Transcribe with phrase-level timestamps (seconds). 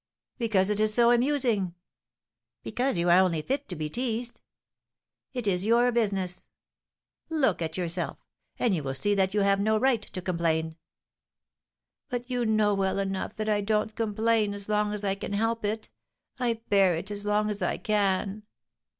[0.39, 1.75] "Because it is so amusing."
[2.63, 4.41] "Because you are only fit to be teased."
[5.31, 6.47] "It is your business."
[7.29, 8.17] "Look at yourself,
[8.57, 10.75] and you will see that you have no right to complain."
[12.09, 15.63] "But you know well enough that I don't complain as long as I can help
[15.63, 15.91] it;
[16.39, 18.41] I bear it as long as I can."